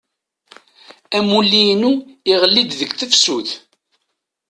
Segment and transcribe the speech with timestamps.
[1.17, 1.91] Amulli-inu
[2.33, 3.49] iɣelli-d deg tefsut.